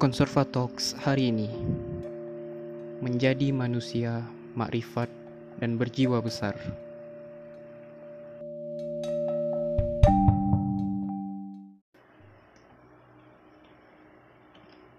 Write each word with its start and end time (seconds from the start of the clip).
Konservatox 0.00 0.96
hari 0.96 1.28
ini 1.28 1.44
menjadi 3.04 3.52
manusia 3.52 4.24
makrifat 4.56 5.12
dan 5.60 5.76
berjiwa 5.76 6.24
besar. 6.24 6.56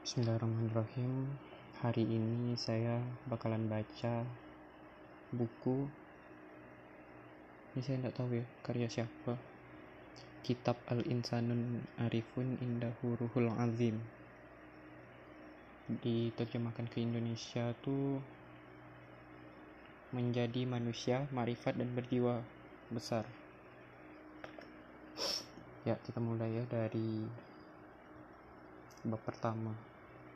Bismillahirrahmanirrahim. 0.05 1.33
Hari 1.81 2.05
ini 2.05 2.53
saya 2.53 3.01
bakalan 3.25 3.65
baca 3.65 4.21
buku. 5.33 5.89
Ini 7.73 7.81
saya 7.81 8.05
tidak 8.05 8.21
tahu 8.21 8.37
ya 8.37 8.45
karya 8.61 8.85
siapa. 8.85 9.33
Kitab 10.45 10.77
Al-Insanun 10.85 11.89
Arifun 11.97 12.61
Indahu 12.61 13.17
Ruhul 13.17 13.49
Azim 13.57 14.20
diterjemahkan 15.99 16.87
ke 16.87 17.03
Indonesia 17.03 17.75
tuh 17.83 18.23
menjadi 20.15 20.63
manusia 20.63 21.27
marifat 21.35 21.75
dan 21.75 21.91
berjiwa 21.91 22.39
besar. 22.91 23.27
Ya 25.83 25.99
kita 25.99 26.23
mulai 26.23 26.61
ya 26.61 26.63
dari 26.67 27.27
bab 29.03 29.19
pertama. 29.23 29.75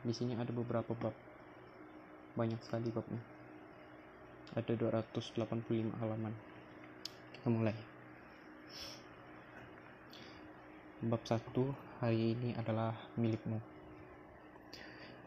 Di 0.04 0.12
sini 0.12 0.36
ada 0.36 0.52
beberapa 0.52 0.92
bab. 0.92 1.14
Banyak 2.36 2.60
sekali 2.60 2.92
babnya. 2.92 3.20
Ada 4.56 4.76
285 4.76 6.00
halaman. 6.00 6.34
Kita 7.36 7.48
mulai. 7.48 7.76
Bab 11.04 11.22
satu 11.28 11.76
hari 12.00 12.32
ini 12.32 12.56
adalah 12.56 12.96
milikmu 13.20 13.75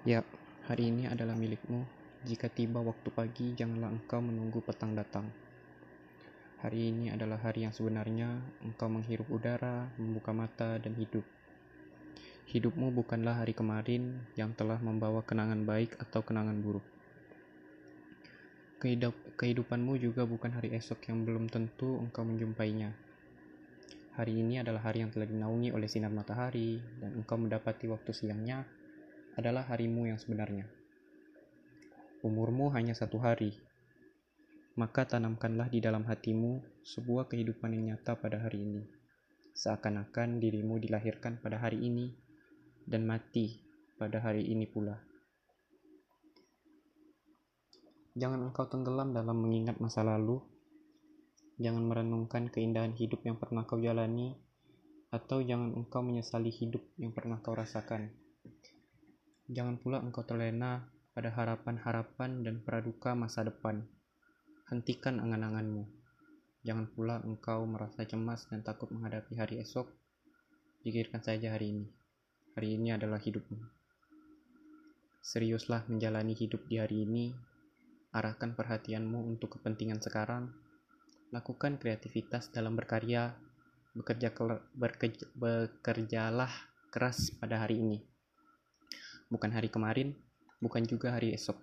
Ya, 0.07 0.23
hari 0.63 0.95
ini 0.95 1.11
adalah 1.11 1.35
milikmu. 1.35 1.83
Jika 2.23 2.47
tiba 2.47 2.79
waktu 2.79 3.11
pagi, 3.11 3.51
janganlah 3.51 3.91
engkau 3.91 4.23
menunggu 4.23 4.63
petang 4.63 4.95
datang. 4.95 5.27
Hari 6.63 6.95
ini 6.95 7.11
adalah 7.11 7.35
hari 7.35 7.67
yang 7.67 7.75
sebenarnya 7.75 8.39
engkau 8.63 8.87
menghirup 8.87 9.27
udara, 9.27 9.91
membuka 9.99 10.31
mata, 10.31 10.79
dan 10.79 10.95
hidup. 10.95 11.27
Hidupmu 12.47 12.95
bukanlah 12.95 13.43
hari 13.43 13.51
kemarin 13.51 14.23
yang 14.39 14.55
telah 14.55 14.79
membawa 14.79 15.19
kenangan 15.19 15.67
baik 15.67 15.99
atau 15.99 16.23
kenangan 16.23 16.63
buruk. 16.63 16.85
Kehidup, 18.79 19.35
kehidupanmu 19.35 19.99
juga 19.99 20.23
bukan 20.23 20.55
hari 20.55 20.79
esok 20.79 21.11
yang 21.11 21.27
belum 21.27 21.51
tentu 21.51 21.99
engkau 21.99 22.23
menjumpainya. 22.23 22.95
Hari 24.15 24.31
ini 24.31 24.63
adalah 24.63 24.79
hari 24.79 25.03
yang 25.03 25.11
telah 25.11 25.27
dinaungi 25.27 25.75
oleh 25.75 25.91
sinar 25.91 26.15
matahari, 26.15 26.79
dan 27.03 27.19
engkau 27.19 27.35
mendapati 27.35 27.91
waktu 27.91 28.15
siangnya 28.15 28.78
adalah 29.39 29.63
harimu 29.71 30.11
yang 30.11 30.19
sebenarnya. 30.19 30.67
Umurmu 32.19 32.75
hanya 32.75 32.91
satu 32.91 33.15
hari, 33.23 33.55
maka 34.75 35.07
tanamkanlah 35.07 35.71
di 35.71 35.79
dalam 35.79 36.03
hatimu 36.03 36.83
sebuah 36.83 37.31
kehidupan 37.31 37.71
yang 37.71 37.95
nyata 37.95 38.19
pada 38.19 38.43
hari 38.43 38.67
ini, 38.67 38.83
seakan-akan 39.55 40.43
dirimu 40.43 40.83
dilahirkan 40.83 41.39
pada 41.39 41.63
hari 41.63 41.79
ini 41.79 42.11
dan 42.83 43.07
mati 43.07 43.63
pada 43.95 44.19
hari 44.19 44.43
ini 44.47 44.67
pula. 44.67 44.99
Jangan 48.19 48.51
engkau 48.51 48.67
tenggelam 48.67 49.15
dalam 49.15 49.39
mengingat 49.39 49.79
masa 49.79 50.03
lalu, 50.03 50.43
jangan 51.55 51.87
merenungkan 51.87 52.51
keindahan 52.51 52.91
hidup 52.99 53.23
yang 53.23 53.39
pernah 53.39 53.63
kau 53.63 53.79
jalani, 53.79 54.35
atau 55.07 55.39
jangan 55.39 55.71
engkau 55.75 56.03
menyesali 56.03 56.51
hidup 56.51 56.83
yang 56.99 57.15
pernah 57.15 57.39
kau 57.39 57.55
rasakan. 57.55 58.28
Jangan 59.49 59.81
pula 59.81 59.97
engkau 59.97 60.21
terlena 60.21 60.85
pada 61.09 61.33
harapan-harapan 61.33 62.45
dan 62.45 62.61
praduka 62.61 63.17
masa 63.17 63.41
depan. 63.41 63.81
Hentikan 64.69 65.17
angan-anganmu. 65.17 65.89
Jangan 66.61 66.85
pula 66.93 67.17
engkau 67.25 67.65
merasa 67.65 68.05
cemas 68.05 68.45
dan 68.45 68.61
takut 68.61 68.93
menghadapi 68.93 69.33
hari 69.41 69.57
esok. 69.57 69.89
Pikirkan 70.85 71.25
saja 71.25 71.57
hari 71.57 71.73
ini. 71.73 71.89
Hari 72.53 72.77
ini 72.77 72.93
adalah 72.93 73.17
hidupmu. 73.17 73.57
Seriuslah 75.25 75.81
menjalani 75.89 76.37
hidup 76.37 76.69
di 76.69 76.77
hari 76.77 77.09
ini. 77.09 77.33
Arahkan 78.13 78.53
perhatianmu 78.53 79.33
untuk 79.33 79.57
kepentingan 79.57 79.97
sekarang. 79.97 80.53
Lakukan 81.33 81.81
kreativitas 81.81 82.53
dalam 82.53 82.77
berkarya. 82.77 83.33
Bekerja 83.97 84.29
bekerja, 84.77 85.25
bekerjalah 85.33 86.53
keras 86.93 87.33
pada 87.33 87.65
hari 87.65 87.81
ini 87.81 88.18
bukan 89.29 89.53
hari 89.53 89.69
kemarin, 89.69 90.17
bukan 90.59 90.83
juga 90.83 91.15
hari 91.15 91.31
esok. 91.37 91.55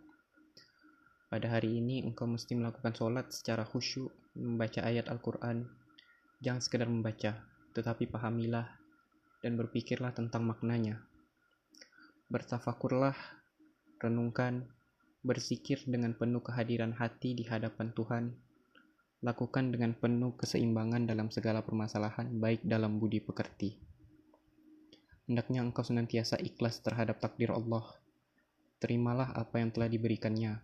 Pada 1.26 1.50
hari 1.50 1.82
ini 1.82 2.06
engkau 2.06 2.30
mesti 2.30 2.54
melakukan 2.54 2.94
sholat 2.94 3.26
secara 3.34 3.66
khusyuk, 3.66 4.14
membaca 4.38 4.80
ayat 4.86 5.10
Al-Quran. 5.10 5.66
Jangan 6.38 6.62
sekedar 6.62 6.86
membaca, 6.86 7.42
tetapi 7.74 8.06
pahamilah 8.06 8.70
dan 9.42 9.58
berpikirlah 9.58 10.14
tentang 10.14 10.46
maknanya. 10.46 11.02
Bertafakurlah, 12.30 13.18
renungkan, 13.98 14.70
bersikir 15.26 15.82
dengan 15.82 16.14
penuh 16.14 16.42
kehadiran 16.46 16.94
hati 16.94 17.34
di 17.34 17.42
hadapan 17.42 17.90
Tuhan. 17.90 18.24
Lakukan 19.26 19.74
dengan 19.74 19.98
penuh 19.98 20.38
keseimbangan 20.38 21.10
dalam 21.10 21.34
segala 21.34 21.66
permasalahan, 21.66 22.30
baik 22.38 22.62
dalam 22.62 23.02
budi 23.02 23.18
pekerti. 23.18 23.95
Hendaknya 25.26 25.66
engkau 25.66 25.82
senantiasa 25.82 26.38
ikhlas 26.38 26.86
terhadap 26.86 27.18
takdir 27.18 27.50
Allah. 27.50 27.82
Terimalah 28.78 29.34
apa 29.34 29.58
yang 29.58 29.74
telah 29.74 29.90
diberikannya. 29.90 30.62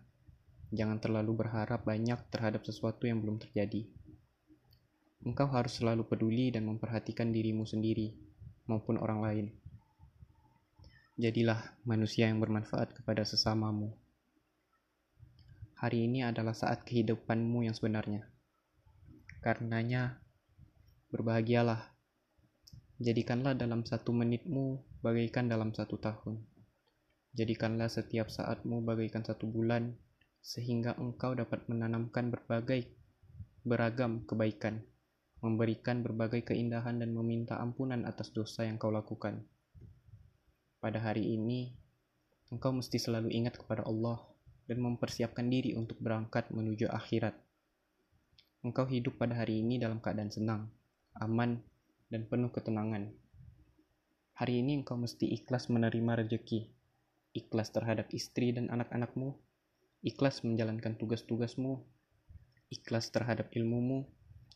Jangan 0.71 1.03
terlalu 1.03 1.43
berharap 1.43 1.83
banyak 1.83 2.17
terhadap 2.31 2.63
sesuatu 2.63 3.03
yang 3.03 3.19
belum 3.19 3.43
terjadi. 3.43 3.83
Engkau 5.23 5.51
harus 5.51 5.79
selalu 5.79 6.07
peduli 6.07 6.51
dan 6.51 6.63
memperhatikan 6.67 7.35
dirimu 7.35 7.67
sendiri 7.67 8.15
maupun 8.65 8.99
orang 8.99 9.19
lain. 9.19 9.45
Jadilah 11.13 11.77
manusia 11.85 12.25
yang 12.25 12.41
bermanfaat 12.41 12.97
kepada 12.97 13.21
sesamamu. 13.27 13.93
Hari 15.77 16.09
ini 16.09 16.25
adalah 16.25 16.57
saat 16.57 16.87
kehidupanmu 16.87 17.67
yang 17.67 17.75
sebenarnya. 17.75 18.25
Karenanya, 19.43 20.17
berbahagialah 21.13 21.92
Jadikanlah 23.01 23.57
dalam 23.57 23.81
satu 23.81 24.13
menitmu 24.13 24.77
bagaikan 25.01 25.49
dalam 25.49 25.73
satu 25.73 25.97
tahun. 25.97 26.45
Jadikanlah 27.33 27.89
setiap 27.89 28.29
saatmu 28.29 28.85
bagaikan 28.85 29.25
satu 29.25 29.49
bulan, 29.49 29.97
sehingga 30.45 30.93
engkau 31.01 31.33
dapat 31.33 31.65
menanamkan 31.65 32.29
berbagai 32.29 32.85
beragam 33.65 34.21
kebaikan, 34.29 34.85
memberikan 35.41 36.05
berbagai 36.05 36.45
keindahan 36.45 37.01
dan 37.01 37.17
meminta 37.17 37.57
ampunan 37.57 38.05
atas 38.05 38.29
dosa 38.29 38.69
yang 38.69 38.77
kau 38.77 38.93
lakukan. 38.93 39.41
Pada 40.77 41.01
hari 41.01 41.33
ini, 41.33 41.73
engkau 42.53 42.77
mesti 42.77 43.01
selalu 43.01 43.33
ingat 43.33 43.57
kepada 43.57 43.89
Allah 43.89 44.21
dan 44.69 44.85
mempersiapkan 44.85 45.49
diri 45.49 45.73
untuk 45.73 45.97
berangkat 45.97 46.53
menuju 46.53 46.93
akhirat. 46.93 47.33
Engkau 48.61 48.85
hidup 48.85 49.17
pada 49.17 49.41
hari 49.41 49.65
ini 49.65 49.81
dalam 49.81 49.97
keadaan 49.97 50.29
senang, 50.29 50.69
aman, 51.17 51.72
dan 52.13 52.29
penuh 52.29 52.53
ketenangan. 52.53 53.09
Hari 54.37 54.61
ini 54.61 54.85
engkau 54.85 54.93
mesti 54.93 55.33
ikhlas 55.33 55.73
menerima 55.73 56.21
rejeki, 56.21 56.69
ikhlas 57.33 57.73
terhadap 57.73 58.13
istri 58.13 58.53
dan 58.53 58.69
anak-anakmu, 58.69 59.33
ikhlas 60.05 60.45
menjalankan 60.45 60.93
tugas-tugasmu, 60.93 61.81
ikhlas 62.69 63.09
terhadap 63.09 63.49
ilmumu, 63.57 64.05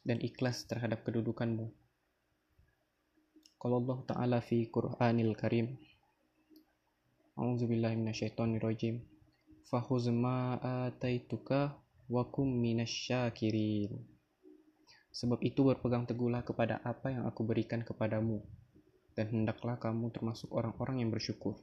dan 0.05 0.21
ikhlas 0.21 0.69
terhadap 0.69 1.01
kedudukanmu. 1.01 1.73
Kalau 3.57 3.81
Allah 3.81 3.99
Ta'ala 4.05 4.39
fi 4.45 4.69
Qur'anil 4.69 5.33
Karim 5.33 5.81
A'udzubillahi 7.41 7.97
minasyaitonirrajim 7.97 9.01
Fahuz 9.65 10.05
ma 10.13 10.61
ataituka 10.61 11.73
wa 12.05 12.23
kum 12.29 12.45
minasyakirin 12.53 14.16
Sebab 15.11 15.41
itu 15.41 15.65
berpegang 15.65 16.05
teguhlah 16.05 16.45
kepada 16.45 16.79
apa 16.83 17.13
yang 17.13 17.23
aku 17.25 17.43
berikan 17.47 17.81
kepadamu, 17.81 18.43
dan 19.17 19.33
hendaklah 19.33 19.81
kamu 19.81 20.13
termasuk 20.13 20.53
orang-orang 20.53 21.01
yang 21.01 21.09
bersyukur. 21.09 21.57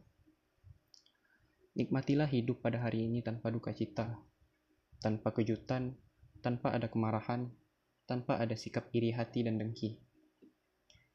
Nikmatilah 1.75 2.31
hidup 2.31 2.63
pada 2.63 2.83
hari 2.83 3.11
ini 3.11 3.23
tanpa 3.23 3.51
duka 3.51 3.75
cita, 3.75 4.15
tanpa 5.03 5.35
kejutan, 5.35 5.99
tanpa 6.39 6.71
ada 6.71 6.87
kemarahan, 6.87 7.51
tanpa 8.07 8.39
ada 8.39 8.55
sikap 8.55 8.93
iri 8.95 9.11
hati 9.11 9.43
dan 9.43 9.59
dengki. 9.59 9.99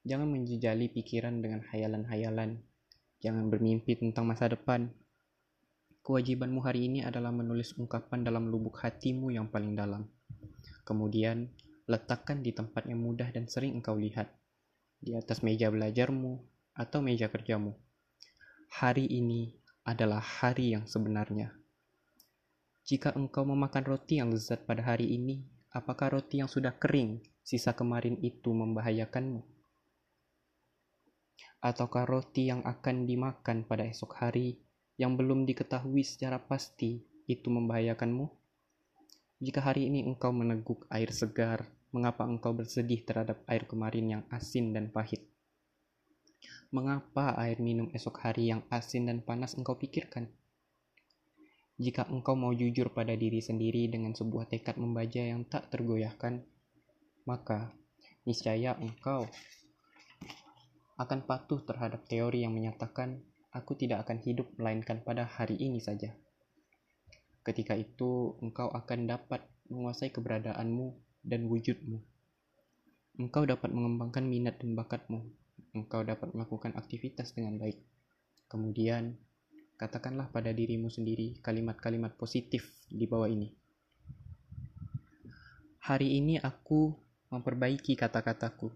Jangan 0.08 0.32
menjejali 0.32 0.90
pikiran 0.96 1.44
dengan 1.44 1.62
hayalan-hayalan. 1.70 2.60
Jangan 3.20 3.52
bermimpi 3.52 4.00
tentang 4.00 4.26
masa 4.26 4.48
depan. 4.48 4.90
Kewajibanmu 6.02 6.64
hari 6.64 6.88
ini 6.88 7.04
adalah 7.04 7.36
menulis 7.36 7.76
ungkapan 7.76 8.24
dalam 8.24 8.48
lubuk 8.48 8.80
hatimu 8.80 9.30
yang 9.30 9.52
paling 9.52 9.76
dalam. 9.76 10.08
Kemudian, 10.88 11.52
letakkan 11.90 12.46
di 12.46 12.54
tempat 12.54 12.86
yang 12.86 13.02
mudah 13.02 13.34
dan 13.34 13.50
sering 13.50 13.82
engkau 13.82 13.98
lihat, 13.98 14.30
di 15.02 15.18
atas 15.18 15.42
meja 15.42 15.74
belajarmu 15.74 16.38
atau 16.78 17.02
meja 17.02 17.34
kerjamu. 17.34 17.74
Hari 18.78 19.10
ini 19.10 19.58
adalah 19.82 20.22
hari 20.22 20.78
yang 20.78 20.86
sebenarnya. 20.86 21.50
Jika 22.86 23.18
engkau 23.18 23.42
memakan 23.42 23.90
roti 23.90 24.22
yang 24.22 24.30
lezat 24.30 24.70
pada 24.70 24.86
hari 24.86 25.18
ini, 25.18 25.42
apakah 25.74 26.14
roti 26.14 26.46
yang 26.46 26.50
sudah 26.50 26.78
kering 26.78 27.26
sisa 27.42 27.74
kemarin 27.74 28.22
itu 28.22 28.54
membahayakanmu? 28.54 29.42
Ataukah 31.66 32.06
roti 32.06 32.54
yang 32.54 32.62
akan 32.70 33.10
dimakan 33.10 33.66
pada 33.66 33.90
esok 33.90 34.14
hari 34.22 34.62
yang 35.02 35.18
belum 35.18 35.50
diketahui 35.50 36.06
secara 36.06 36.38
pasti 36.38 37.02
itu 37.26 37.50
membahayakanmu? 37.50 38.30
Jika 39.42 39.66
hari 39.66 39.90
ini 39.90 40.06
engkau 40.06 40.30
meneguk 40.30 40.86
air 40.94 41.10
segar, 41.16 41.79
mengapa 41.90 42.26
engkau 42.26 42.54
bersedih 42.54 43.02
terhadap 43.02 43.42
air 43.50 43.66
kemarin 43.66 44.06
yang 44.20 44.24
asin 44.30 44.74
dan 44.74 44.94
pahit? 44.94 45.26
Mengapa 46.70 47.34
air 47.42 47.58
minum 47.58 47.90
esok 47.92 48.22
hari 48.22 48.54
yang 48.54 48.62
asin 48.70 49.10
dan 49.10 49.26
panas 49.26 49.58
engkau 49.58 49.74
pikirkan? 49.74 50.30
Jika 51.80 52.06
engkau 52.12 52.36
mau 52.36 52.52
jujur 52.54 52.92
pada 52.94 53.16
diri 53.16 53.42
sendiri 53.42 53.90
dengan 53.90 54.12
sebuah 54.14 54.52
tekad 54.52 54.78
membaca 54.78 55.24
yang 55.24 55.48
tak 55.48 55.72
tergoyahkan, 55.72 56.44
maka 57.24 57.74
niscaya 58.28 58.76
engkau 58.78 59.26
akan 61.00 61.20
patuh 61.24 61.64
terhadap 61.64 62.04
teori 62.06 62.44
yang 62.44 62.52
menyatakan 62.52 63.24
aku 63.56 63.80
tidak 63.80 64.06
akan 64.06 64.20
hidup 64.20 64.52
melainkan 64.60 65.02
pada 65.02 65.26
hari 65.26 65.56
ini 65.56 65.80
saja. 65.80 66.14
Ketika 67.42 67.74
itu, 67.74 68.36
engkau 68.44 68.70
akan 68.70 69.08
dapat 69.08 69.42
menguasai 69.72 70.12
keberadaanmu 70.12 71.09
dan 71.24 71.48
wujudmu. 71.48 72.00
Engkau 73.20 73.44
dapat 73.44 73.72
mengembangkan 73.74 74.24
minat 74.24 74.60
dan 74.64 74.74
bakatmu 74.76 75.28
engkau 75.74 76.02
dapat 76.02 76.34
melakukan 76.34 76.74
aktivitas 76.78 77.34
dengan 77.38 77.62
baik. 77.62 77.78
Kemudian, 78.50 79.14
katakanlah 79.78 80.34
pada 80.34 80.50
dirimu 80.50 80.90
sendiri 80.90 81.38
kalimat-kalimat 81.46 82.18
positif 82.18 82.66
di 82.90 83.06
bawah 83.06 83.30
ini. 83.30 83.54
Hari 85.86 86.18
ini 86.22 86.38
aku 86.42 86.94
memperbaiki 87.34 87.98
kata-kataku. 87.98 88.70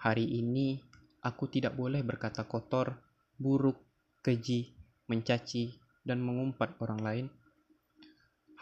Hari 0.00 0.24
ini 0.24 0.80
aku 1.24 1.48
tidak 1.48 1.76
boleh 1.76 2.04
berkata 2.04 2.44
kotor, 2.44 2.96
buruk, 3.36 3.80
keji, 4.20 4.72
mencaci, 5.08 5.76
dan 6.04 6.20
mengumpat 6.20 6.76
orang 6.80 7.00
lain. 7.00 7.26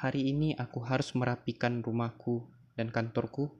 Hari 0.01 0.33
ini 0.33 0.57
aku 0.57 0.81
harus 0.81 1.13
merapikan 1.13 1.85
rumahku 1.85 2.49
dan 2.73 2.89
kantorku 2.89 3.53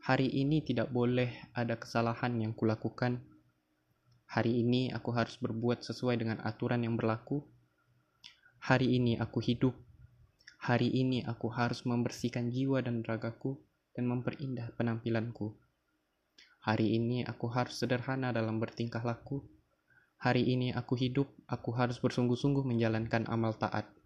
Hari 0.00 0.32
ini 0.32 0.64
tidak 0.64 0.88
boleh 0.88 1.52
ada 1.52 1.76
kesalahan 1.76 2.40
yang 2.40 2.56
kulakukan. 2.56 3.20
Hari 4.32 4.64
ini 4.64 4.88
aku 4.88 5.12
harus 5.12 5.36
berbuat 5.36 5.84
sesuai 5.84 6.24
dengan 6.24 6.40
aturan 6.40 6.80
yang 6.88 6.96
berlaku. 6.96 7.44
Hari 8.64 8.96
ini 8.96 9.20
aku 9.20 9.44
hidup. 9.44 9.76
Hari 10.64 10.88
ini 10.88 11.20
aku 11.28 11.52
harus 11.52 11.84
membersihkan 11.84 12.48
jiwa 12.48 12.80
dan 12.80 13.04
ragaku 13.04 13.60
dan 13.92 14.08
memperindah 14.08 14.72
penampilanku. 14.72 15.52
Hari 16.64 16.96
ini 16.96 17.28
aku 17.28 17.52
harus 17.52 17.76
sederhana 17.76 18.32
dalam 18.32 18.56
bertingkah 18.56 19.04
laku. 19.04 19.44
Hari 20.16 20.48
ini 20.48 20.72
aku 20.72 20.96
hidup, 20.96 21.28
aku 21.44 21.76
harus 21.76 22.00
bersungguh-sungguh 22.00 22.64
menjalankan 22.64 23.28
amal 23.28 23.52
taat. 23.60 23.99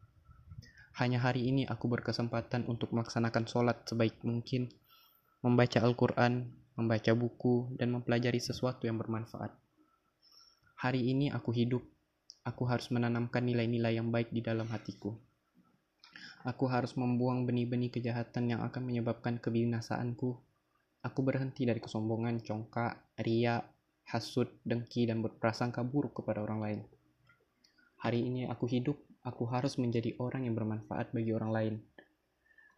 Hanya 0.95 1.19
hari 1.19 1.51
ini 1.51 1.67
aku 1.67 1.91
berkesempatan 1.91 2.71
untuk 2.71 2.95
melaksanakan 2.95 3.51
sholat 3.51 3.83
sebaik 3.83 4.23
mungkin 4.23 4.71
membaca 5.43 5.83
Al-Quran, 5.83 6.55
membaca 6.79 7.13
buku, 7.19 7.75
dan 7.75 7.91
mempelajari 7.91 8.39
sesuatu 8.39 8.87
yang 8.87 8.97
bermanfaat. 9.03 9.51
Hari 10.79 11.03
ini 11.03 11.35
aku 11.35 11.51
hidup, 11.51 11.83
aku 12.47 12.63
harus 12.71 12.95
menanamkan 12.95 13.43
nilai-nilai 13.43 13.99
yang 13.99 14.15
baik 14.15 14.31
di 14.31 14.39
dalam 14.39 14.71
hatiku. 14.71 15.19
Aku 16.47 16.71
harus 16.71 16.95
membuang 16.95 17.43
benih-benih 17.43 17.91
kejahatan 17.91 18.55
yang 18.55 18.61
akan 18.63 18.85
menyebabkan 18.85 19.43
kebinasaanku. 19.43 20.31
Aku 21.03 21.21
berhenti 21.27 21.67
dari 21.67 21.83
kesombongan, 21.83 22.39
congkak, 22.45 23.19
ria, 23.19 23.65
hasut, 24.07 24.63
dengki, 24.63 25.11
dan 25.11 25.25
berprasangka 25.25 25.83
buruk 25.83 26.23
kepada 26.23 26.45
orang 26.45 26.61
lain. 26.61 26.81
Hari 28.05 28.21
ini 28.29 28.43
aku 28.45 28.69
hidup, 28.69 29.01
aku 29.25 29.49
harus 29.49 29.81
menjadi 29.81 30.15
orang 30.21 30.47
yang 30.47 30.55
bermanfaat 30.55 31.11
bagi 31.11 31.33
orang 31.33 31.51
lain. 31.51 31.75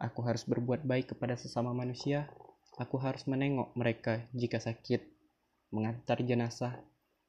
Aku 0.00 0.24
harus 0.24 0.46
berbuat 0.48 0.86
baik 0.86 1.12
kepada 1.16 1.34
sesama 1.36 1.74
manusia 1.74 2.30
Aku 2.76 3.00
harus 3.00 3.24
menengok 3.24 3.72
mereka 3.72 4.28
jika 4.36 4.60
sakit, 4.60 5.00
mengantar 5.72 6.20
jenazah, 6.20 6.76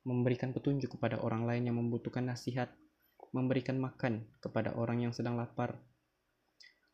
memberikan 0.03 0.51
petunjuk 0.51 0.99
kepada 0.99 1.23
orang 1.23 1.47
lain 1.47 1.71
yang 1.71 1.79
membutuhkan 1.79 2.27
nasihat, 2.27 2.67
memberikan 3.31 3.79
makan 3.79 4.27
kepada 4.43 4.75
orang 4.75 5.07
yang 5.07 5.15
sedang 5.15 5.39
lapar. 5.39 5.79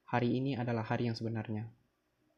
Hari 0.06 0.38
ini 0.38 0.54
adalah 0.54 0.86
hari 0.86 1.10
yang 1.10 1.18
sebenarnya. 1.18 1.66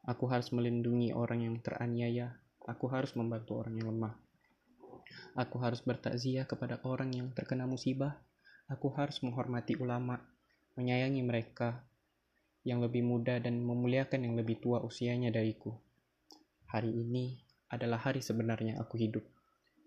Aku 0.08 0.24
harus 0.24 0.48
melindungi 0.56 1.12
orang 1.12 1.44
yang 1.44 1.60
teraniaya. 1.60 2.32
Aku 2.64 2.88
harus 2.88 3.12
membantu 3.12 3.60
orang 3.60 3.76
yang 3.76 3.92
lemah. 3.92 4.16
Aku 5.36 5.60
harus 5.60 5.84
bertakziah 5.84 6.48
kepada 6.48 6.80
orang 6.88 7.12
yang 7.12 7.28
terkena 7.36 7.68
musibah. 7.68 8.16
Aku 8.66 8.90
harus 8.98 9.22
menghormati 9.22 9.78
ulama, 9.78 10.18
menyayangi 10.74 11.22
mereka 11.22 11.86
yang 12.66 12.82
lebih 12.82 13.06
muda 13.06 13.38
dan 13.38 13.62
memuliakan 13.62 14.26
yang 14.26 14.34
lebih 14.34 14.58
tua 14.58 14.82
usianya 14.82 15.30
dariku. 15.30 15.70
Hari 16.66 16.90
ini 16.90 17.38
adalah 17.70 18.02
hari 18.02 18.18
sebenarnya 18.18 18.82
aku 18.82 18.98
hidup. 18.98 19.22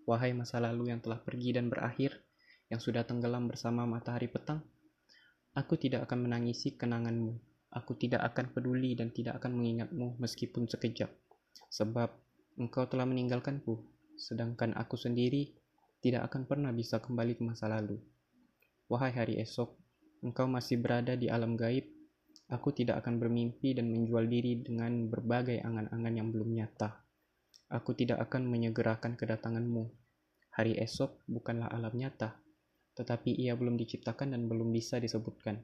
Wahai 0.08 0.32
masa 0.32 0.64
lalu 0.64 0.88
yang 0.88 1.04
telah 1.04 1.20
pergi 1.20 1.52
dan 1.52 1.68
berakhir, 1.68 2.24
yang 2.72 2.80
sudah 2.80 3.04
tenggelam 3.04 3.52
bersama 3.52 3.84
matahari 3.84 4.32
petang, 4.32 4.64
aku 5.52 5.76
tidak 5.76 6.08
akan 6.08 6.24
menangisi 6.24 6.80
kenanganmu. 6.80 7.36
Aku 7.76 7.94
tidak 8.00 8.24
akan 8.32 8.50
peduli 8.50 8.96
dan 8.96 9.12
tidak 9.12 9.44
akan 9.44 9.60
mengingatmu 9.60 10.16
meskipun 10.16 10.66
sekejap. 10.66 11.12
Sebab 11.68 12.10
engkau 12.56 12.88
telah 12.88 13.04
meninggalkanku, 13.04 13.76
sedangkan 14.16 14.72
aku 14.74 14.96
sendiri 14.96 15.52
tidak 16.00 16.32
akan 16.32 16.48
pernah 16.48 16.72
bisa 16.72 16.98
kembali 16.98 17.36
ke 17.36 17.44
masa 17.44 17.68
lalu. 17.68 18.00
Wahai 18.90 19.14
hari 19.14 19.38
esok, 19.38 19.70
engkau 20.26 20.50
masih 20.50 20.82
berada 20.82 21.14
di 21.14 21.30
alam 21.30 21.54
gaib 21.54 21.86
Aku 22.50 22.74
tidak 22.74 23.06
akan 23.06 23.22
bermimpi 23.22 23.78
dan 23.78 23.94
menjual 23.94 24.26
diri 24.26 24.58
dengan 24.58 25.06
berbagai 25.06 25.62
angan-angan 25.62 26.14
yang 26.18 26.28
belum 26.34 26.50
nyata. 26.50 26.98
Aku 27.70 27.94
tidak 27.94 28.18
akan 28.26 28.50
menyegerakan 28.50 29.14
kedatanganmu. 29.14 29.86
Hari 30.58 30.74
esok 30.82 31.22
bukanlah 31.30 31.70
alam 31.70 31.94
nyata, 31.94 32.42
tetapi 32.98 33.38
ia 33.38 33.54
belum 33.54 33.78
diciptakan 33.78 34.34
dan 34.34 34.50
belum 34.50 34.74
bisa 34.74 34.98
disebutkan. 34.98 35.62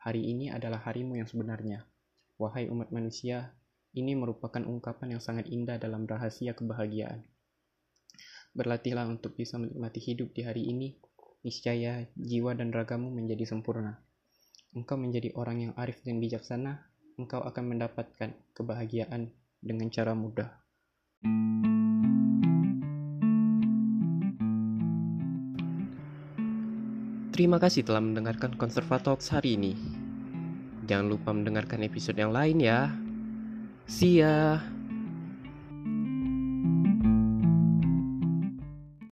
Hari 0.00 0.24
ini 0.24 0.48
adalah 0.48 0.80
harimu 0.88 1.20
yang 1.20 1.28
sebenarnya. 1.28 1.84
Wahai 2.40 2.72
umat 2.72 2.88
manusia, 2.88 3.52
ini 3.92 4.16
merupakan 4.16 4.64
ungkapan 4.64 5.20
yang 5.20 5.22
sangat 5.22 5.52
indah 5.52 5.76
dalam 5.76 6.08
rahasia 6.08 6.56
kebahagiaan. 6.56 7.28
Berlatihlah 8.56 9.04
untuk 9.04 9.36
bisa 9.36 9.60
menikmati 9.60 10.00
hidup 10.00 10.32
di 10.32 10.48
hari 10.48 10.64
ini, 10.64 10.96
niscaya 11.46 12.10
jiwa 12.18 12.58
dan 12.58 12.74
ragamu 12.74 13.14
menjadi 13.14 13.46
sempurna 13.46 14.02
engkau 14.76 15.00
menjadi 15.00 15.32
orang 15.40 15.56
yang 15.64 15.72
arif 15.80 16.04
dan 16.04 16.20
bijaksana, 16.20 16.84
engkau 17.16 17.40
akan 17.40 17.64
mendapatkan 17.72 18.36
kebahagiaan 18.52 19.32
dengan 19.64 19.88
cara 19.88 20.12
mudah. 20.12 20.52
Terima 27.32 27.60
kasih 27.60 27.84
telah 27.84 28.00
mendengarkan 28.04 28.56
Conservatox 28.56 29.32
hari 29.32 29.56
ini. 29.60 29.72
Jangan 30.88 31.08
lupa 31.08 31.32
mendengarkan 31.32 31.84
episode 31.84 32.16
yang 32.16 32.32
lain 32.32 32.60
ya. 32.60 32.92
See 33.88 34.20
ya. 34.24 34.75